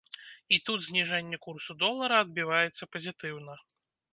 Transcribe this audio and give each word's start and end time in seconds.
І 0.55 0.57
тут 0.69 0.79
зніжэнне 0.87 1.37
курсу 1.47 1.71
долара 1.83 2.15
адбіваецца 2.25 2.91
пазітыўна. 2.93 3.53